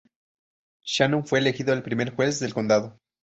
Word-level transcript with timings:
Shannon 0.83 1.27
fue 1.27 1.37
elegido 1.37 1.73
el 1.73 1.83
primer 1.83 2.15
juez 2.15 2.39
del 2.39 2.55
condado. 2.55 2.99